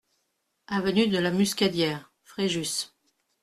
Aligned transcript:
Avenue 0.65 1.09
de 1.09 1.19
la 1.19 1.29
Muscadière, 1.29 2.11
Fréjus 2.23 2.91